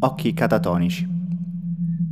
Occhi 0.00 0.34
catatonici. 0.34 1.08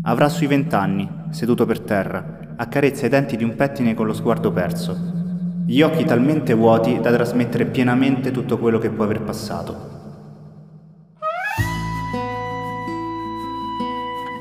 Avrà 0.02 0.28
sui 0.28 0.46
vent'anni, 0.46 1.08
seduto 1.30 1.66
per 1.66 1.80
terra, 1.80 2.54
accarezza 2.56 3.06
i 3.06 3.08
denti 3.08 3.36
di 3.36 3.44
un 3.44 3.54
pettine 3.56 3.94
con 3.94 4.06
lo 4.06 4.12
sguardo 4.12 4.52
perso. 4.52 4.96
Gli 5.66 5.82
occhi 5.82 6.04
talmente 6.04 6.54
vuoti 6.54 7.00
da 7.00 7.12
trasmettere 7.12 7.66
pienamente 7.66 8.30
tutto 8.30 8.58
quello 8.58 8.78
che 8.78 8.90
può 8.90 9.04
aver 9.04 9.22
passato. 9.22 9.98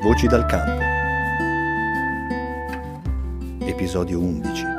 Voci 0.01 0.27
dal 0.27 0.45
campo. 0.45 0.81
Episodio 3.65 4.19
11. 4.19 4.78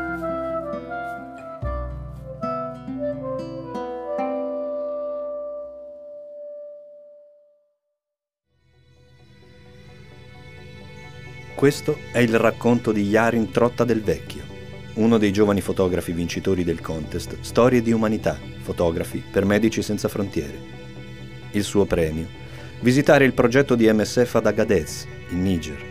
Questo 11.60 11.98
è 12.10 12.20
il 12.20 12.38
racconto 12.38 12.90
di 12.90 13.02
Yarin 13.02 13.50
Trotta 13.50 13.84
del 13.84 14.00
Vecchio, 14.00 14.44
uno 14.94 15.18
dei 15.18 15.30
giovani 15.30 15.60
fotografi 15.60 16.10
vincitori 16.12 16.64
del 16.64 16.80
contest 16.80 17.36
Storie 17.40 17.82
di 17.82 17.92
Umanità, 17.92 18.38
fotografi 18.62 19.22
per 19.30 19.44
Medici 19.44 19.82
Senza 19.82 20.08
Frontiere. 20.08 20.58
Il 21.50 21.62
suo 21.62 21.84
premio, 21.84 22.26
visitare 22.80 23.26
il 23.26 23.34
progetto 23.34 23.74
di 23.74 23.92
MSF 23.92 24.36
ad 24.36 24.46
Agadez, 24.46 25.06
in 25.32 25.42
Niger, 25.42 25.84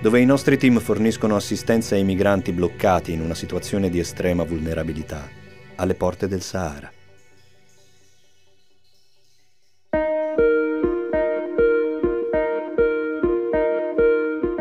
dove 0.00 0.20
i 0.20 0.24
nostri 0.24 0.58
team 0.58 0.78
forniscono 0.78 1.34
assistenza 1.34 1.96
ai 1.96 2.04
migranti 2.04 2.52
bloccati 2.52 3.10
in 3.10 3.20
una 3.20 3.34
situazione 3.34 3.90
di 3.90 3.98
estrema 3.98 4.44
vulnerabilità, 4.44 5.28
alle 5.74 5.94
porte 5.94 6.28
del 6.28 6.40
Sahara. 6.40 6.95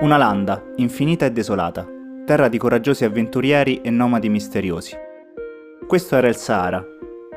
Una 0.06 0.18
landa, 0.18 0.64
infinita 0.76 1.26
e 1.26 1.32
desolata, 1.32 1.84
terra 2.28 2.48
di 2.48 2.60
coraggiosi 2.60 3.06
avventurieri 3.06 3.82
e 3.82 3.90
nomadi 3.90 4.30
misteriosi. 4.30 4.96
Questo 5.88 6.16
era 6.16 6.28
il 6.28 6.36
Sahara, 6.36 6.86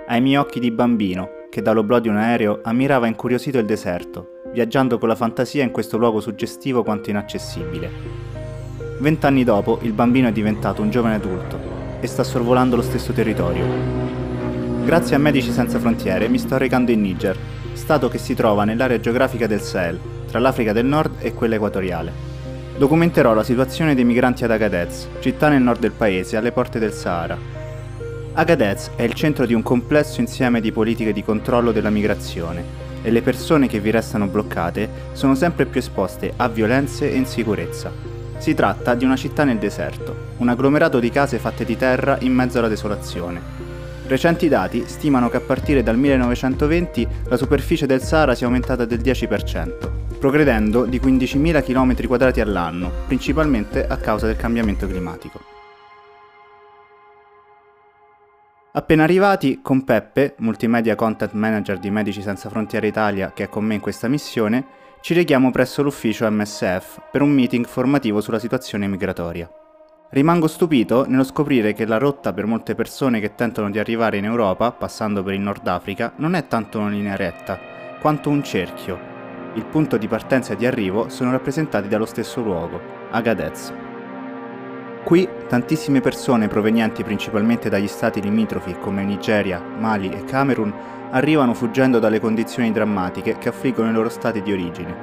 ai 0.06 0.20
miei 0.20 0.36
occhi 0.36 0.60
di 0.60 0.70
bambino, 0.70 1.46
che 1.48 1.62
dall'oblò 1.62 1.98
di 1.98 2.08
un 2.08 2.18
aereo 2.18 2.60
ammirava 2.62 3.06
incuriosito 3.06 3.56
il 3.56 3.64
deserto, 3.64 4.42
viaggiando 4.52 4.98
con 4.98 5.08
la 5.08 5.14
fantasia 5.14 5.64
in 5.64 5.70
questo 5.70 5.96
luogo 5.96 6.20
suggestivo 6.20 6.82
quanto 6.82 7.08
inaccessibile. 7.08 7.90
Vent'anni 8.98 9.44
dopo, 9.44 9.78
il 9.80 9.94
bambino 9.94 10.28
è 10.28 10.32
diventato 10.32 10.82
un 10.82 10.90
giovane 10.90 11.14
adulto 11.14 11.58
e 12.00 12.06
sta 12.06 12.22
sorvolando 12.22 12.76
lo 12.76 12.82
stesso 12.82 13.14
territorio. 13.14 13.64
Grazie 14.84 15.16
a 15.16 15.18
Medici 15.18 15.52
Senza 15.52 15.78
Frontiere 15.78 16.28
mi 16.28 16.38
sto 16.38 16.58
recando 16.58 16.90
in 16.90 17.00
Niger, 17.00 17.34
stato 17.72 18.08
che 18.08 18.18
si 18.18 18.34
trova 18.34 18.64
nell'area 18.64 19.00
geografica 19.00 19.46
del 19.46 19.62
Sahel, 19.62 19.98
tra 20.26 20.38
l'Africa 20.38 20.74
del 20.74 20.84
Nord 20.84 21.14
e 21.20 21.32
quella 21.32 21.54
equatoriale. 21.54 22.36
Documenterò 22.78 23.34
la 23.34 23.42
situazione 23.42 23.96
dei 23.96 24.04
migranti 24.04 24.44
ad 24.44 24.52
Agadez, 24.52 25.08
città 25.18 25.48
nel 25.48 25.60
nord 25.60 25.80
del 25.80 25.90
paese, 25.90 26.36
alle 26.36 26.52
porte 26.52 26.78
del 26.78 26.92
Sahara. 26.92 27.36
Agadez 28.34 28.90
è 28.94 29.02
il 29.02 29.14
centro 29.14 29.46
di 29.46 29.52
un 29.52 29.62
complesso 29.62 30.20
insieme 30.20 30.60
di 30.60 30.70
politiche 30.70 31.12
di 31.12 31.24
controllo 31.24 31.72
della 31.72 31.90
migrazione 31.90 32.62
e 33.02 33.10
le 33.10 33.20
persone 33.20 33.66
che 33.66 33.80
vi 33.80 33.90
restano 33.90 34.28
bloccate 34.28 34.88
sono 35.10 35.34
sempre 35.34 35.66
più 35.66 35.80
esposte 35.80 36.32
a 36.36 36.46
violenze 36.48 37.10
e 37.10 37.16
insicurezza. 37.16 37.90
Si 38.38 38.54
tratta 38.54 38.94
di 38.94 39.04
una 39.04 39.16
città 39.16 39.42
nel 39.42 39.58
deserto, 39.58 40.34
un 40.36 40.48
agglomerato 40.48 41.00
di 41.00 41.10
case 41.10 41.40
fatte 41.40 41.64
di 41.64 41.76
terra 41.76 42.16
in 42.20 42.32
mezzo 42.32 42.58
alla 42.58 42.68
desolazione. 42.68 43.40
Recenti 44.06 44.46
dati 44.46 44.84
stimano 44.86 45.28
che 45.28 45.38
a 45.38 45.40
partire 45.40 45.82
dal 45.82 45.98
1920 45.98 47.08
la 47.24 47.36
superficie 47.36 47.86
del 47.86 48.02
Sahara 48.02 48.36
sia 48.36 48.46
aumentata 48.46 48.84
del 48.84 49.00
10% 49.00 50.07
progredendo 50.18 50.84
di 50.84 50.98
15.000 50.98 51.64
km2 51.64 52.40
all'anno, 52.40 52.90
principalmente 53.06 53.86
a 53.86 53.96
causa 53.96 54.26
del 54.26 54.36
cambiamento 54.36 54.86
climatico. 54.86 55.40
Appena 58.72 59.02
arrivati, 59.02 59.60
con 59.62 59.82
Peppe, 59.82 60.34
multimedia 60.38 60.94
content 60.94 61.32
manager 61.32 61.78
di 61.78 61.90
Medici 61.90 62.22
Senza 62.22 62.48
Frontiere 62.48 62.86
Italia, 62.86 63.32
che 63.32 63.44
è 63.44 63.48
con 63.48 63.64
me 63.64 63.74
in 63.74 63.80
questa 63.80 64.08
missione, 64.08 64.66
ci 65.00 65.14
rechiamo 65.14 65.50
presso 65.50 65.82
l'ufficio 65.82 66.30
MSF 66.30 67.00
per 67.10 67.22
un 67.22 67.30
meeting 67.30 67.66
formativo 67.66 68.20
sulla 68.20 68.38
situazione 68.38 68.86
migratoria. 68.86 69.50
Rimango 70.10 70.46
stupito 70.46 71.06
nello 71.06 71.24
scoprire 71.24 71.72
che 71.72 71.86
la 71.86 71.98
rotta 71.98 72.32
per 72.32 72.46
molte 72.46 72.74
persone 72.74 73.20
che 73.20 73.34
tentano 73.34 73.70
di 73.70 73.78
arrivare 73.78 74.16
in 74.16 74.24
Europa, 74.24 74.70
passando 74.72 75.22
per 75.22 75.34
il 75.34 75.40
Nord 75.40 75.66
Africa, 75.66 76.12
non 76.16 76.34
è 76.34 76.46
tanto 76.46 76.78
una 76.78 76.90
linea 76.90 77.16
retta, 77.16 77.58
quanto 78.00 78.30
un 78.30 78.42
cerchio, 78.42 79.17
il 79.54 79.64
punto 79.64 79.96
di 79.96 80.08
partenza 80.08 80.52
e 80.52 80.56
di 80.56 80.66
arrivo 80.66 81.08
sono 81.08 81.30
rappresentati 81.30 81.88
dallo 81.88 82.06
stesso 82.06 82.42
luogo, 82.42 82.80
Agadez. 83.10 83.72
Qui 85.04 85.28
tantissime 85.48 86.00
persone 86.00 86.48
provenienti 86.48 87.02
principalmente 87.02 87.68
dagli 87.68 87.86
stati 87.86 88.20
limitrofi 88.20 88.76
come 88.78 89.04
Nigeria, 89.04 89.60
Mali 89.60 90.10
e 90.10 90.24
Camerun 90.24 90.74
arrivano 91.10 91.54
fuggendo 91.54 91.98
dalle 91.98 92.20
condizioni 92.20 92.70
drammatiche 92.70 93.38
che 93.38 93.48
affliggono 93.48 93.88
i 93.88 93.92
loro 93.92 94.10
stati 94.10 94.42
di 94.42 94.52
origine, 94.52 94.94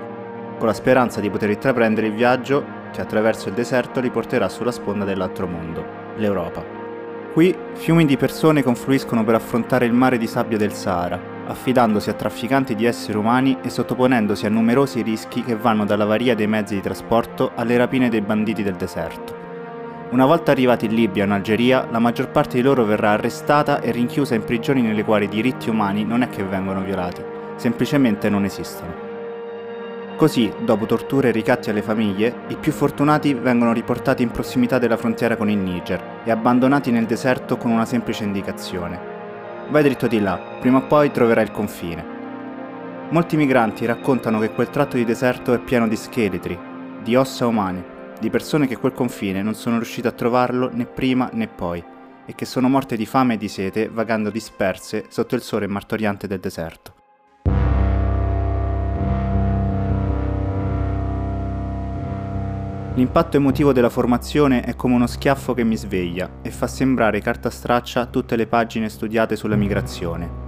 con 0.60 0.68
la 0.68 0.74
speranza 0.74 1.20
di 1.20 1.30
poter 1.30 1.50
intraprendere 1.50 2.08
il 2.08 2.14
viaggio 2.14 2.64
che 2.92 3.02
attraverso 3.02 3.50
il 3.50 3.56
deserto 3.56 4.00
li 4.00 4.12
porterà 4.12 4.48
sulla 4.48 4.72
sponda 4.72 5.06
dell'altro 5.06 5.48
mondo, 5.48 5.84
l'Europa. 6.18 6.64
Qui 7.34 7.56
fiumi 7.74 8.06
di 8.06 8.16
persone 8.16 8.64
confluiscono 8.64 9.24
per 9.24 9.36
affrontare 9.36 9.86
il 9.86 9.94
mare 9.94 10.18
di 10.18 10.28
sabbia 10.28 10.58
del 10.58 10.72
Sahara, 10.72 11.35
affidandosi 11.48 12.10
a 12.10 12.14
trafficanti 12.14 12.76
di 12.76 12.86
esseri 12.86 13.18
umani 13.18 13.58
e 13.62 13.70
sottoponendosi 13.70 14.46
a 14.46 14.50
numerosi 14.50 15.02
rischi 15.02 15.44
che 15.44 15.56
vanno 15.56 15.86
dalla 15.86 16.06
varia 16.06 16.36
dei 16.36 16.48
mezzi 16.48 16.76
di 16.76 16.82
trasporto 16.82 17.52
alle 17.56 17.78
rapine 17.78 18.10
dei 18.10 18.22
banditi 18.22 18.64
del 18.64 18.76
deserto. 18.76 19.44
Una 20.12 20.26
volta 20.26 20.52
arrivati 20.52 20.86
in 20.86 20.94
Libia 20.94 21.24
o 21.24 21.26
in 21.26 21.32
Algeria, 21.32 21.88
la 21.90 22.00
maggior 22.00 22.30
parte 22.30 22.58
di 22.58 22.62
loro 22.62 22.86
verrà 22.86 23.12
arrestata 23.12 23.82
e 23.82 23.92
rinchiusa 23.92 24.36
in 24.36 24.44
prigioni 24.44 24.82
nelle 24.82 25.04
quali 25.04 25.26
i 25.26 25.30
diritti 25.30 25.70
umani 25.70 26.06
non 26.06 26.22
è 26.22 26.30
che 26.30 26.44
vengono 26.44 26.82
violati, 26.82 27.24
semplicemente 27.56 28.30
non 28.30 28.46
esistono. 28.46 28.94
Così, 30.16 30.50
dopo 30.64 30.86
torture 30.86 31.30
e 31.30 31.32
ricatti 31.32 31.70
alle 31.70 31.82
famiglie, 31.82 32.34
i 32.48 32.56
più 32.56 32.72
fortunati 32.72 33.34
vengono 33.34 33.74
riportati 33.74 34.24
in 34.24 34.32
prossimità 34.32 34.78
della 34.78 34.96
frontiera 34.96 35.36
con 35.36 35.50
il 35.50 35.58
Niger 35.58 36.22
e 36.24 36.32
abbandonati 36.32 36.92
nel 36.92 37.06
deserto 37.06 37.58
con 37.58 37.72
una 37.72 37.84
semplice 37.84 38.24
indicazione, 38.24 39.15
Vai 39.70 39.84
dritto 39.84 40.08
di 40.08 40.20
là, 40.20 40.38
prima 40.60 40.78
o 40.78 40.88
poi 40.88 41.12
troverai 41.12 41.44
il 41.44 41.52
confine. 41.52 42.06
Molti 43.10 43.36
migranti 43.36 43.86
raccontano 43.86 44.40
che 44.40 44.52
quel 44.52 44.70
tratto 44.70 44.96
di 44.96 45.06
deserto 45.06 45.54
è 45.54 45.60
pieno 45.60 45.88
di 45.88 45.96
scheletri, 45.96 46.58
di 47.04 47.16
ossa 47.16 47.48
umane, 47.48 48.14
di 48.20 48.30
persone 48.30 48.68
che 48.68 48.78
quel 48.78 48.94
confine 48.94 49.42
non 49.42 49.54
sono 49.54 49.78
riuscite 49.78 50.08
a 50.08 50.12
trovarlo 50.12 50.70
né 50.72 50.86
prima 50.86 51.30
né 51.34 51.48
poi, 51.48 51.84
e 52.26 52.34
che 52.34 52.46
sono 52.46 52.70
morte 52.70 52.96
di 52.96 53.06
fame 53.06 53.36
e 53.36 53.38
di 53.38 53.48
sete 53.48 53.90
vagando 53.90 54.30
disperse 54.30 55.06
sotto 55.10 55.36
il 55.36 55.42
sole 55.42 55.68
martoriante 55.68 56.28
del 56.28 56.40
deserto. 56.40 57.05
L'impatto 62.96 63.36
emotivo 63.36 63.74
della 63.74 63.90
formazione 63.90 64.62
è 64.62 64.74
come 64.78 64.96
uno 64.96 65.06
schiaffo 65.06 65.54
che 65.54 65.66
mi 65.66 65.76
sveglia 65.76 66.30
e 66.42 66.50
fa 66.50 66.66
sembrare 66.66 67.20
carta 67.20 67.50
straccia 67.50 68.06
tutte 68.06 68.38
le 68.38 68.48
pagine 68.48 68.88
studiate 68.88 69.36
sulla 69.36 69.58
migrazione. 69.58 70.44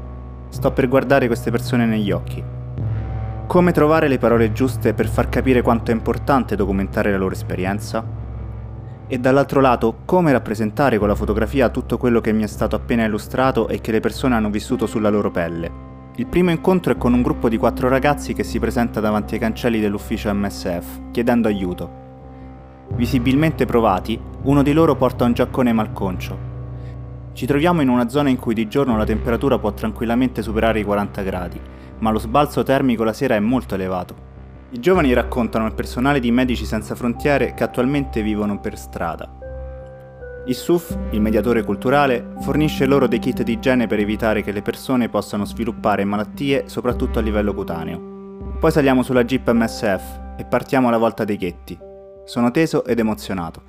Sto 0.47 0.71
per 0.71 0.87
guardare 0.87 1.27
queste 1.27 1.51
persone 1.51 1.85
negli 1.85 2.09
occhi. 2.09 2.41
Come 3.47 3.71
trovare 3.73 4.07
le 4.07 4.17
parole 4.17 4.53
giuste 4.53 4.93
per 4.93 5.09
far 5.09 5.27
capire 5.27 5.61
quanto 5.61 5.91
è 5.91 5.93
importante 5.93 6.55
documentare 6.55 7.11
la 7.11 7.17
loro 7.17 7.33
esperienza? 7.33 8.05
E 9.07 9.17
dall'altro 9.19 9.59
lato, 9.59 9.97
come 10.05 10.31
rappresentare 10.31 10.97
con 10.97 11.09
la 11.09 11.15
fotografia 11.15 11.67
tutto 11.67 11.97
quello 11.97 12.21
che 12.21 12.31
mi 12.31 12.43
è 12.43 12.47
stato 12.47 12.77
appena 12.77 13.03
illustrato 13.03 13.67
e 13.67 13.81
che 13.81 13.91
le 13.91 13.99
persone 13.99 14.35
hanno 14.35 14.49
vissuto 14.49 14.85
sulla 14.85 15.09
loro 15.09 15.31
pelle? 15.31 15.69
Il 16.15 16.27
primo 16.27 16.49
incontro 16.51 16.93
è 16.93 16.97
con 16.97 17.13
un 17.13 17.21
gruppo 17.21 17.49
di 17.49 17.57
quattro 17.57 17.89
ragazzi 17.89 18.33
che 18.33 18.45
si 18.45 18.57
presenta 18.57 19.01
davanti 19.01 19.33
ai 19.33 19.41
cancelli 19.41 19.81
dell'ufficio 19.81 20.33
MSF, 20.33 21.11
chiedendo 21.11 21.49
aiuto. 21.49 22.06
Visibilmente 22.95 23.65
provati, 23.65 24.19
uno 24.43 24.63
di 24.63 24.73
loro 24.73 24.95
porta 24.95 25.25
un 25.25 25.33
giaccone 25.33 25.73
malconcio. 25.73 26.37
Ci 27.33 27.45
troviamo 27.45 27.81
in 27.81 27.89
una 27.89 28.09
zona 28.09 28.29
in 28.29 28.37
cui 28.37 28.55
di 28.55 28.67
giorno 28.67 28.97
la 28.97 29.05
temperatura 29.05 29.59
può 29.59 29.71
tranquillamente 29.73 30.41
superare 30.41 30.79
i 30.79 30.83
40 30.83 31.21
gradi, 31.21 31.61
ma 31.99 32.09
lo 32.09 32.17
sbalzo 32.17 32.63
termico 32.63 33.03
la 33.03 33.13
sera 33.13 33.35
è 33.35 33.39
molto 33.39 33.75
elevato. 33.75 34.15
I 34.71 34.79
giovani 34.79 35.13
raccontano 35.13 35.65
al 35.65 35.75
personale 35.75 36.19
di 36.19 36.31
Medici 36.31 36.65
Senza 36.65 36.95
Frontiere 36.95 37.53
che 37.53 37.63
attualmente 37.63 38.23
vivono 38.23 38.59
per 38.59 38.77
strada. 38.77 39.31
Il 40.47 40.55
SUF, 40.55 40.97
il 41.11 41.21
mediatore 41.21 41.63
culturale, 41.63 42.33
fornisce 42.39 42.85
loro 42.85 43.07
dei 43.07 43.19
kit 43.19 43.43
di 43.43 43.51
igiene 43.51 43.85
per 43.85 43.99
evitare 43.99 44.41
che 44.41 44.51
le 44.51 44.61
persone 44.61 45.09
possano 45.09 45.45
sviluppare 45.45 46.05
malattie 46.05 46.63
soprattutto 46.67 47.19
a 47.19 47.21
livello 47.21 47.53
cutaneo. 47.53 48.55
Poi 48.59 48.71
saliamo 48.71 49.03
sulla 49.03 49.23
Jeep 49.23 49.51
MSF 49.51 50.19
e 50.37 50.45
partiamo 50.45 50.87
alla 50.87 50.97
volta 50.97 51.23
dei 51.23 51.37
ghetti, 51.37 51.77
sono 52.27 52.51
teso 52.51 52.83
ed 52.83 52.99
emozionato. 52.99 53.61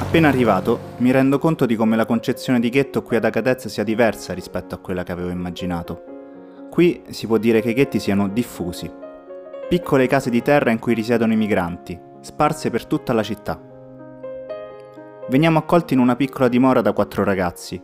Appena 0.00 0.26
arrivato, 0.26 0.94
mi 0.96 1.12
rendo 1.12 1.38
conto 1.38 1.66
di 1.66 1.76
come 1.76 1.94
la 1.94 2.04
concezione 2.04 2.58
di 2.58 2.68
ghetto 2.68 3.04
qui 3.04 3.14
ad 3.14 3.24
Agadez 3.24 3.68
sia 3.68 3.84
diversa 3.84 4.32
rispetto 4.34 4.74
a 4.74 4.78
quella 4.78 5.04
che 5.04 5.12
avevo 5.12 5.28
immaginato. 5.28 6.02
Qui 6.68 7.04
si 7.10 7.28
può 7.28 7.38
dire 7.38 7.60
che 7.60 7.70
i 7.70 7.74
ghetti 7.74 8.00
siano 8.00 8.28
diffusi. 8.28 8.90
Piccole 9.68 10.08
case 10.08 10.30
di 10.30 10.42
terra 10.42 10.72
in 10.72 10.80
cui 10.80 10.94
risiedono 10.94 11.32
i 11.32 11.36
migranti, 11.36 11.96
sparse 12.22 12.70
per 12.70 12.86
tutta 12.86 13.12
la 13.12 13.22
città. 13.22 13.60
Veniamo 15.28 15.58
accolti 15.58 15.94
in 15.94 16.00
una 16.00 16.16
piccola 16.16 16.48
dimora 16.48 16.80
da 16.80 16.92
quattro 16.92 17.22
ragazzi. 17.22 17.80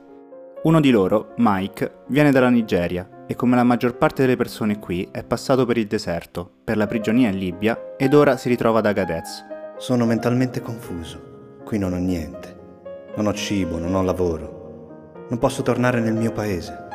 Uno 0.64 0.80
di 0.80 0.90
loro, 0.90 1.34
Mike, 1.36 2.02
viene 2.08 2.32
dalla 2.32 2.50
Nigeria 2.50 3.08
e 3.26 3.34
come 3.34 3.56
la 3.56 3.64
maggior 3.64 3.96
parte 3.96 4.22
delle 4.22 4.36
persone 4.36 4.78
qui 4.78 5.08
è 5.10 5.22
passato 5.24 5.64
per 5.64 5.78
il 5.78 5.86
deserto, 5.86 6.50
per 6.64 6.76
la 6.76 6.86
prigionia 6.86 7.28
in 7.28 7.38
Libia 7.38 7.94
ed 7.96 8.14
ora 8.14 8.36
si 8.36 8.48
ritrova 8.48 8.80
ad 8.80 8.86
Agadez. 8.86 9.44
Sono 9.78 10.04
mentalmente 10.04 10.60
confuso. 10.60 11.60
Qui 11.64 11.78
non 11.78 11.92
ho 11.92 11.98
niente. 11.98 12.60
Non 13.16 13.26
ho 13.26 13.32
cibo, 13.32 13.78
non 13.78 13.94
ho 13.94 14.02
lavoro. 14.02 15.26
Non 15.28 15.38
posso 15.38 15.62
tornare 15.62 16.00
nel 16.00 16.14
mio 16.14 16.32
paese. 16.32 16.88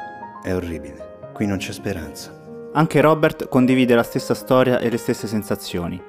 È 0.44 0.54
orribile. 0.54 1.30
Qui 1.34 1.46
non 1.46 1.58
c'è 1.58 1.72
speranza. 1.72 2.32
Anche 2.74 3.02
Robert 3.02 3.48
condivide 3.48 3.96
la 3.96 4.04
stessa 4.04 4.34
storia 4.34 4.80
e 4.80 4.90
le 4.90 4.98
stesse 4.98 5.28
sensazioni. 5.28 6.02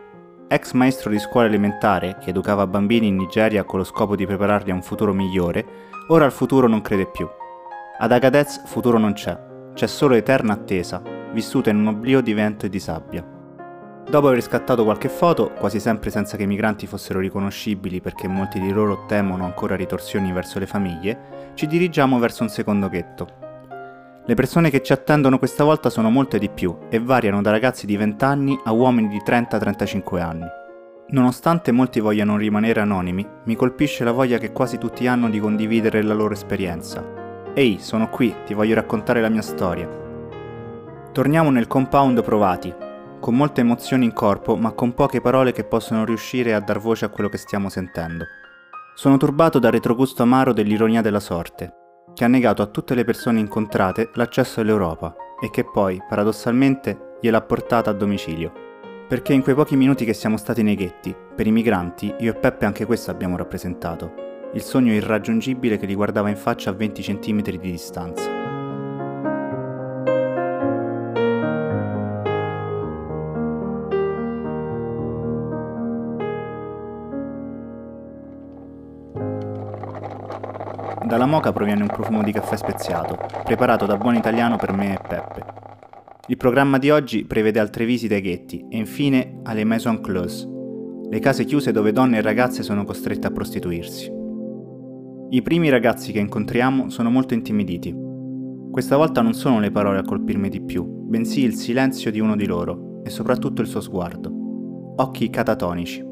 Ex 0.49 0.73
maestro 0.73 1.11
di 1.11 1.19
scuola 1.19 1.47
elementare 1.47 2.17
che 2.20 2.31
educava 2.31 2.67
bambini 2.67 3.09
in 3.09 3.17
Nigeria 3.17 3.65
con 3.65 3.79
lo 3.79 3.85
scopo 3.85 4.17
di 4.17 4.26
prepararli 4.26 4.70
a 4.70 4.75
un 4.75 4.82
futuro 4.82 5.12
migliore, 5.12 5.65
ora 6.09 6.25
al 6.25 6.32
futuro 6.32 6.67
non 6.69 6.81
crede 6.81 7.06
più. 7.06 7.29
Ad 7.99 8.12
Agadez 8.12 8.62
futuro 8.67 8.99
non 8.99 9.12
c'è, 9.12 9.37
c'è 9.78 9.86
solo 9.86 10.16
eterna 10.16 10.54
attesa, 10.54 11.00
vissuta 11.30 11.70
in 11.70 11.76
un 11.76 11.86
oblio 11.86 12.20
di 12.20 12.32
vento 12.32 12.66
e 12.66 12.69
di 12.69 12.80
sabbia. 12.80 13.25
Dopo 14.10 14.26
aver 14.26 14.42
scattato 14.42 14.82
qualche 14.82 15.08
foto, 15.08 15.52
quasi 15.52 15.78
sempre 15.78 16.10
senza 16.10 16.36
che 16.36 16.42
i 16.42 16.48
migranti 16.48 16.88
fossero 16.88 17.20
riconoscibili 17.20 18.00
perché 18.00 18.26
molti 18.26 18.58
di 18.58 18.72
loro 18.72 19.04
temono 19.06 19.44
ancora 19.44 19.76
ritorsioni 19.76 20.32
verso 20.32 20.58
le 20.58 20.66
famiglie, 20.66 21.52
ci 21.54 21.69
dirigiamo 21.69 22.19
verso 22.19 22.42
un 22.42 22.48
secondo 22.48 22.88
ghetto. 22.88 23.28
Le 24.26 24.34
persone 24.34 24.69
che 24.69 24.82
ci 24.82 24.92
attendono 24.92 25.38
questa 25.38 25.62
volta 25.62 25.90
sono 25.90 26.10
molte 26.10 26.40
di 26.40 26.48
più 26.48 26.76
e 26.88 26.98
variano 26.98 27.40
da 27.40 27.52
ragazzi 27.52 27.86
di 27.86 27.96
20 27.96 28.24
anni 28.24 28.60
a 28.64 28.72
uomini 28.72 29.06
di 29.06 29.22
30-35 29.24 30.20
anni. 30.20 30.46
Nonostante 31.10 31.70
molti 31.70 32.00
vogliano 32.00 32.36
rimanere 32.36 32.81
anonimi, 32.81 33.24
mi 33.44 33.54
colpisce 33.54 34.02
la 34.02 34.10
voglia 34.10 34.38
che 34.38 34.50
quasi 34.50 34.76
tutti 34.76 35.06
hanno 35.06 35.31
di 35.31 35.38
condividere 35.38 36.02
la 36.02 36.14
loro 36.14 36.34
esperienza. 36.34 37.18
Ehi, 37.58 37.81
sono 37.81 38.08
qui, 38.08 38.32
ti 38.46 38.55
voglio 38.55 38.76
raccontare 38.76 39.20
la 39.20 39.28
mia 39.28 39.43
storia. 39.43 39.88
Torniamo 41.10 41.50
nel 41.50 41.66
compound 41.66 42.22
provati, 42.22 42.72
con 43.19 43.34
molte 43.34 43.62
emozioni 43.62 44.05
in 44.05 44.12
corpo, 44.12 44.55
ma 44.55 44.70
con 44.70 44.94
poche 44.94 45.20
parole 45.20 45.50
che 45.50 45.64
possono 45.64 46.05
riuscire 46.05 46.55
a 46.55 46.60
dar 46.60 46.78
voce 46.78 47.06
a 47.06 47.08
quello 47.08 47.28
che 47.28 47.37
stiamo 47.37 47.69
sentendo. 47.69 48.26
Sono 48.94 49.16
turbato 49.16 49.58
dal 49.58 49.72
retrogusto 49.72 50.22
amaro 50.22 50.52
dell'ironia 50.52 51.02
della 51.02 51.19
sorte, 51.19 51.72
che 52.14 52.22
ha 52.22 52.28
negato 52.28 52.62
a 52.62 52.66
tutte 52.66 52.94
le 52.94 53.02
persone 53.02 53.40
incontrate 53.40 54.10
l'accesso 54.14 54.60
all'Europa 54.60 55.16
e 55.43 55.50
che 55.50 55.64
poi, 55.64 56.00
paradossalmente, 56.08 57.16
gliel'ha 57.20 57.43
portata 57.43 57.90
a 57.90 57.94
domicilio. 57.94 58.52
Perché 59.08 59.32
in 59.32 59.43
quei 59.43 59.56
pochi 59.56 59.75
minuti 59.75 60.05
che 60.05 60.14
siamo 60.14 60.37
stati 60.37 60.62
nei 60.62 60.76
ghetti, 60.76 61.12
per 61.34 61.49
i 61.49 61.50
migranti, 61.50 62.14
io 62.20 62.31
e 62.31 62.37
Peppe 62.37 62.66
anche 62.66 62.87
questo 62.87 63.10
abbiamo 63.10 63.37
rappresentato. 63.37 64.26
Il 64.54 64.62
sogno 64.62 64.92
irraggiungibile 64.92 65.76
che 65.76 65.84
li 65.84 65.94
guardava 65.94 66.30
in 66.30 66.36
faccia 66.36 66.70
a 66.70 66.72
20 66.72 67.02
cm 67.02 67.42
di 67.42 67.58
distanza. 67.58 68.36
Dalla 81.04 81.26
moca 81.26 81.52
proviene 81.52 81.82
un 81.82 81.88
profumo 81.88 82.22
di 82.22 82.32
caffè 82.32 82.56
speziato, 82.56 83.18
preparato 83.44 83.86
da 83.86 83.96
buon 83.96 84.14
italiano 84.14 84.56
per 84.56 84.72
me 84.72 84.94
e 84.94 84.98
Peppe. 85.06 85.44
Il 86.26 86.36
programma 86.36 86.78
di 86.78 86.90
oggi 86.90 87.24
prevede 87.24 87.60
altre 87.60 87.84
visite 87.84 88.16
ai 88.16 88.20
ghetti 88.22 88.66
e 88.68 88.76
infine 88.76 89.40
alle 89.44 89.64
maison 89.64 90.00
close, 90.00 90.46
le 91.10 91.18
case 91.20 91.44
chiuse 91.44 91.72
dove 91.72 91.92
donne 91.92 92.18
e 92.18 92.22
ragazze 92.22 92.62
sono 92.62 92.84
costrette 92.84 93.26
a 93.26 93.30
prostituirsi. 93.30 94.18
I 95.30 95.42
primi 95.42 95.69
ragazzi 95.69 96.10
che 96.10 96.20
incontriamo 96.20 96.88
sono 96.88 97.10
molto 97.10 97.34
intimiditi. 97.34 97.94
Questa 98.70 98.96
volta 98.96 99.20
non 99.20 99.34
sono 99.34 99.60
le 99.60 99.70
parole 99.70 99.98
a 99.98 100.02
colpirmi 100.02 100.48
di 100.48 100.62
più, 100.62 100.86
bensì 100.86 101.42
il 101.42 101.52
silenzio 101.52 102.10
di 102.10 102.19
uno 102.19 102.34
di 102.34 102.46
loro 102.46 103.02
e 103.04 103.10
soprattutto 103.10 103.60
il 103.60 103.69
suo 103.69 103.82
sguardo. 103.82 104.94
Occhi 104.96 105.28
catatonici. 105.28 106.02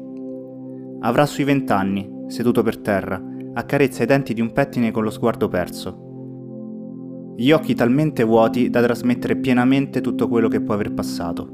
Avrà 0.99 1.25
sui 1.25 1.45
vent'anni, 1.45 2.07
seduto 2.27 2.61
per 2.61 2.77
terra, 2.77 3.19
accarezza 3.53 4.03
i 4.03 4.05
denti 4.05 4.35
di 4.35 4.41
un 4.41 4.51
pettine 4.51 4.91
con 4.91 5.01
lo 5.01 5.09
sguardo 5.09 5.47
perso. 5.47 7.33
Gli 7.35 7.49
occhi 7.49 7.73
talmente 7.73 8.23
vuoti 8.23 8.69
da 8.69 8.83
trasmettere 8.83 9.37
pienamente 9.37 9.99
tutto 9.99 10.27
quello 10.27 10.47
che 10.47 10.61
può 10.61 10.75
aver 10.75 10.93
passato. 10.93 11.49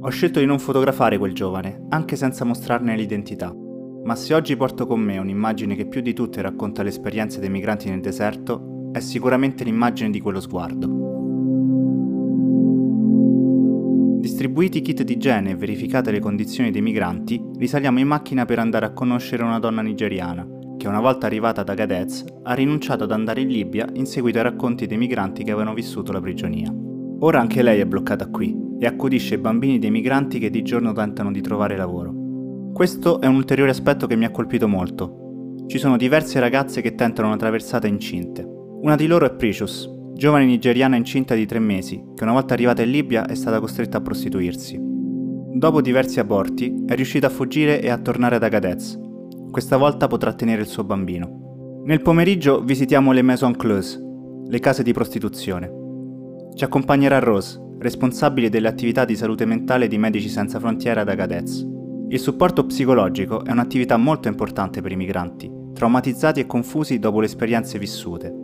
Ho 0.00 0.08
scelto 0.08 0.40
di 0.40 0.46
non 0.46 0.58
fotografare 0.58 1.18
quel 1.18 1.34
giovane, 1.34 1.84
anche 1.90 2.16
senza 2.16 2.46
mostrarne 2.46 2.96
l'identità. 2.96 3.54
Ma 4.02 4.14
se 4.16 4.34
oggi 4.34 4.56
porto 4.56 4.86
con 4.86 5.00
me 5.00 5.18
un'immagine 5.18 5.76
che 5.76 5.86
più 5.86 6.00
di 6.00 6.12
tutte 6.12 6.40
racconta 6.42 6.82
le 6.82 6.88
esperienze 6.88 7.38
dei 7.38 7.50
migranti 7.50 7.88
nel 7.88 8.00
deserto, 8.00 8.90
è 8.92 9.00
sicuramente 9.00 9.62
l'immagine 9.62 10.10
di 10.10 10.20
quello 10.20 10.40
sguardo. 10.40 11.08
Distribuiti 14.20 14.80
kit 14.80 15.02
di 15.02 15.12
igiene 15.14 15.50
e 15.50 15.56
verificate 15.56 16.10
le 16.10 16.18
condizioni 16.18 16.70
dei 16.70 16.82
migranti, 16.82 17.42
risaliamo 17.56 18.00
in 18.00 18.06
macchina 18.06 18.44
per 18.44 18.58
andare 18.58 18.86
a 18.86 18.92
conoscere 18.92 19.42
una 19.42 19.58
donna 19.58 19.80
nigeriana, 19.80 20.46
che 20.76 20.88
una 20.88 21.00
volta 21.00 21.26
arrivata 21.26 21.62
da 21.62 21.74
Gadez 21.74 22.24
ha 22.42 22.54
rinunciato 22.54 23.04
ad 23.04 23.12
andare 23.12 23.42
in 23.42 23.48
Libia 23.48 23.86
in 23.94 24.06
seguito 24.06 24.38
ai 24.38 24.44
racconti 24.44 24.86
dei 24.86 24.98
migranti 24.98 25.44
che 25.44 25.52
avevano 25.52 25.74
vissuto 25.74 26.12
la 26.12 26.20
prigionia. 26.20 26.74
Ora 27.20 27.40
anche 27.40 27.62
lei 27.62 27.80
è 27.80 27.86
bloccata 27.86 28.28
qui 28.28 28.56
e 28.78 28.86
accudisce 28.86 29.34
i 29.34 29.38
bambini 29.38 29.78
dei 29.78 29.90
migranti 29.90 30.38
che 30.38 30.50
di 30.50 30.62
giorno 30.62 30.92
tentano 30.92 31.30
di 31.30 31.40
trovare 31.40 31.76
lavoro. 31.76 32.19
Questo 32.80 33.20
è 33.20 33.26
un 33.26 33.34
ulteriore 33.34 33.72
aspetto 33.72 34.06
che 34.06 34.16
mi 34.16 34.24
ha 34.24 34.30
colpito 34.30 34.66
molto. 34.66 35.64
Ci 35.66 35.76
sono 35.76 35.98
diverse 35.98 36.40
ragazze 36.40 36.80
che 36.80 36.94
tentano 36.94 37.28
una 37.28 37.36
traversata 37.36 37.86
incinte. 37.86 38.42
Una 38.42 38.96
di 38.96 39.06
loro 39.06 39.26
è 39.26 39.34
Precious, 39.34 39.86
giovane 40.14 40.46
nigeriana 40.46 40.96
incinta 40.96 41.34
di 41.34 41.44
tre 41.44 41.58
mesi, 41.58 42.02
che 42.14 42.22
una 42.22 42.32
volta 42.32 42.54
arrivata 42.54 42.80
in 42.80 42.90
Libia 42.90 43.26
è 43.26 43.34
stata 43.34 43.60
costretta 43.60 43.98
a 43.98 44.00
prostituirsi. 44.00 44.78
Dopo 44.80 45.82
diversi 45.82 46.20
aborti 46.20 46.84
è 46.86 46.94
riuscita 46.94 47.26
a 47.26 47.30
fuggire 47.30 47.82
e 47.82 47.90
a 47.90 47.98
tornare 47.98 48.36
ad 48.36 48.44
Agadez, 48.44 48.98
questa 49.50 49.76
volta 49.76 50.06
potrà 50.06 50.32
tenere 50.32 50.62
il 50.62 50.66
suo 50.66 50.82
bambino. 50.82 51.82
Nel 51.84 52.00
pomeriggio 52.00 52.62
visitiamo 52.62 53.12
le 53.12 53.20
Maison 53.20 53.54
Close, 53.56 54.00
le 54.46 54.58
case 54.58 54.82
di 54.82 54.94
prostituzione. 54.94 55.70
Ci 56.54 56.64
accompagnerà 56.64 57.18
Rose, 57.18 57.60
responsabile 57.78 58.48
delle 58.48 58.68
attività 58.68 59.04
di 59.04 59.16
salute 59.16 59.44
mentale 59.44 59.86
di 59.86 59.98
Medici 59.98 60.30
Senza 60.30 60.58
Frontiere 60.58 61.00
ad 61.00 61.10
Agadez. 61.10 61.69
Il 62.12 62.18
supporto 62.18 62.66
psicologico 62.66 63.44
è 63.44 63.52
un'attività 63.52 63.96
molto 63.96 64.26
importante 64.26 64.82
per 64.82 64.90
i 64.90 64.96
migranti, 64.96 65.48
traumatizzati 65.72 66.40
e 66.40 66.46
confusi 66.46 66.98
dopo 66.98 67.20
le 67.20 67.26
esperienze 67.26 67.78
vissute. 67.78 68.34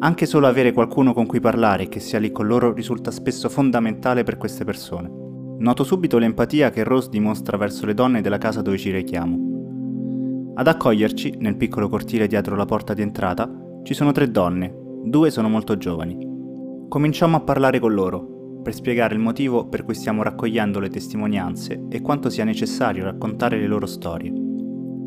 Anche 0.00 0.26
solo 0.26 0.48
avere 0.48 0.72
qualcuno 0.72 1.12
con 1.12 1.24
cui 1.24 1.38
parlare 1.38 1.84
e 1.84 1.88
che 1.88 2.00
sia 2.00 2.18
lì 2.18 2.32
con 2.32 2.48
loro 2.48 2.72
risulta 2.72 3.12
spesso 3.12 3.48
fondamentale 3.48 4.24
per 4.24 4.38
queste 4.38 4.64
persone. 4.64 5.08
Noto 5.58 5.84
subito 5.84 6.18
l'empatia 6.18 6.70
che 6.70 6.82
Rose 6.82 7.10
dimostra 7.10 7.56
verso 7.56 7.86
le 7.86 7.94
donne 7.94 8.22
della 8.22 8.38
casa 8.38 8.60
dove 8.60 8.76
ci 8.76 8.90
rechiamo. 8.90 10.52
Ad 10.56 10.66
accoglierci, 10.66 11.36
nel 11.38 11.56
piccolo 11.56 11.88
cortile 11.88 12.26
dietro 12.26 12.56
la 12.56 12.64
porta 12.64 12.92
di 12.92 13.02
entrata, 13.02 13.48
ci 13.84 13.94
sono 13.94 14.10
tre 14.10 14.32
donne, 14.32 14.74
due 15.04 15.30
sono 15.30 15.48
molto 15.48 15.76
giovani. 15.76 16.18
Cominciamo 16.88 17.36
a 17.36 17.40
parlare 17.40 17.78
con 17.78 17.94
loro, 17.94 18.29
per 18.62 18.74
spiegare 18.74 19.14
il 19.14 19.20
motivo 19.20 19.66
per 19.66 19.84
cui 19.84 19.94
stiamo 19.94 20.22
raccogliendo 20.22 20.78
le 20.80 20.88
testimonianze 20.88 21.86
e 21.88 22.00
quanto 22.00 22.30
sia 22.30 22.44
necessario 22.44 23.04
raccontare 23.04 23.58
le 23.58 23.66
loro 23.66 23.86
storie. 23.86 24.32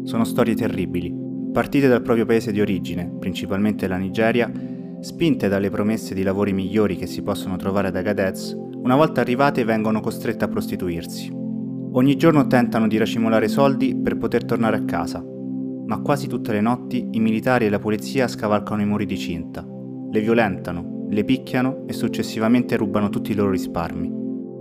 Sono 0.03 0.23
storie 0.23 0.55
terribili, 0.55 1.13
partite 1.51 1.87
dal 1.87 2.01
proprio 2.01 2.25
paese 2.25 2.51
di 2.51 2.59
origine, 2.61 3.09
principalmente 3.19 3.87
la 3.87 3.97
Nigeria, 3.97 4.51
spinte 4.99 5.47
dalle 5.47 5.69
promesse 5.69 6.13
di 6.13 6.23
lavori 6.23 6.53
migliori 6.53 6.95
che 6.95 7.07
si 7.07 7.21
possono 7.21 7.55
trovare 7.55 7.89
ad 7.89 7.95
Agadez, 7.95 8.55
una 8.83 8.95
volta 8.95 9.21
arrivate 9.21 9.63
vengono 9.63 9.99
costrette 9.99 10.45
a 10.45 10.47
prostituirsi. 10.47 11.31
Ogni 11.95 12.15
giorno 12.15 12.47
tentano 12.47 12.87
di 12.87 12.97
racimolare 12.97 13.47
soldi 13.47 13.95
per 13.95 14.17
poter 14.17 14.45
tornare 14.45 14.77
a 14.77 14.83
casa, 14.83 15.23
ma 15.85 16.01
quasi 16.01 16.27
tutte 16.27 16.51
le 16.51 16.61
notti 16.61 17.07
i 17.11 17.19
militari 17.19 17.65
e 17.65 17.69
la 17.69 17.79
polizia 17.79 18.27
scavalcano 18.27 18.81
i 18.81 18.85
muri 18.85 19.05
di 19.05 19.17
cinta, 19.17 19.65
le 20.11 20.19
violentano, 20.21 20.92
le 21.13 21.23
picchiano 21.23 21.83
e 21.87 21.93
successivamente 21.93 22.75
rubano 22.75 23.09
tutti 23.09 23.31
i 23.31 23.35
loro 23.35 23.51
risparmi. 23.51 24.11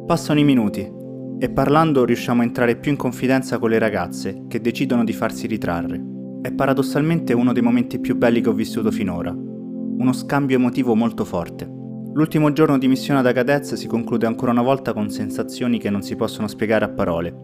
Passano 0.06 0.38
i 0.38 0.44
minuti 0.44 0.90
e 1.38 1.50
parlando 1.50 2.04
riusciamo 2.04 2.42
a 2.42 2.44
entrare 2.44 2.76
più 2.76 2.90
in 2.90 2.97
confidenza 2.97 3.59
con 3.59 3.71
le 3.71 3.78
ragazze 3.78 4.44
che 4.49 4.61
decidono 4.61 5.04
di 5.04 5.12
farsi 5.12 5.47
ritrarre. 5.47 6.00
È 6.40 6.52
paradossalmente 6.52 7.32
uno 7.32 7.52
dei 7.52 7.62
momenti 7.62 7.99
più 7.99 8.16
belli 8.16 8.40
che 8.40 8.49
ho 8.49 8.52
vissuto 8.52 8.90
finora, 8.90 9.30
uno 9.30 10.12
scambio 10.12 10.56
emotivo 10.56 10.94
molto 10.94 11.25
forte. 11.25 11.68
L'ultimo 12.14 12.52
giorno 12.52 12.78
di 12.78 12.88
missione 12.88 13.21
ad 13.21 13.26
Agadez 13.26 13.75
si 13.75 13.87
conclude 13.87 14.26
ancora 14.26 14.50
una 14.50 14.62
volta 14.62 14.92
con 14.92 15.09
sensazioni 15.09 15.78
che 15.78 15.88
non 15.88 16.02
si 16.02 16.14
possono 16.14 16.47
spiegare 16.47 16.85
a 16.85 16.90
parole. 16.90 17.35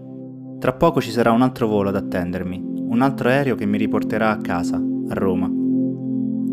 Tra 0.59 0.75
poco 0.75 1.01
ci 1.01 1.11
sarà 1.11 1.31
un 1.31 1.43
altro 1.43 1.67
volo 1.67 1.89
ad 1.89 1.97
attendermi, 1.97 2.63
un 2.89 3.01
altro 3.01 3.29
aereo 3.29 3.55
che 3.55 3.67
mi 3.67 3.79
riporterà 3.79 4.31
a 4.31 4.37
casa, 4.37 4.77
a 4.77 5.15
Roma. 5.15 5.58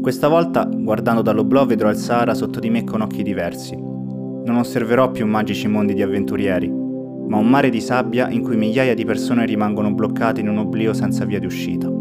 Questa 0.06 0.28
volta, 0.28 0.66
guardando 0.66 1.24
dall'oblò, 1.24 1.66
vedrò 1.66 1.90
il 1.90 1.96
Sahara 1.96 2.36
sotto 2.36 2.60
di 2.60 2.70
me 2.70 2.84
con 2.84 3.02
occhi 3.02 3.24
diversi. 3.24 3.76
Non 3.76 4.58
osserverò 4.58 5.10
più 5.10 5.26
magici 5.26 5.68
mondi 5.68 5.96
di 5.96 6.04
avventurieri, 6.04 6.70
ma 6.70 7.38
un 7.38 7.50
mare 7.50 7.72
di 7.72 7.82
sabbia 7.82 8.30
in 8.30 8.44
cui 8.44 8.56
migliaia 8.56 8.94
di 8.94 9.04
persone 9.04 9.48
rimangono 9.48 9.92
bloccate 9.96 10.42
in 10.42 10.48
un 10.48 10.60
oblio 10.60 10.94
senza 10.94 11.26
via 11.26 11.40
di 11.40 11.48
uscita. 11.48 11.95